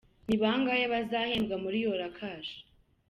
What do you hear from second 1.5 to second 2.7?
muri “Yora Cash”?.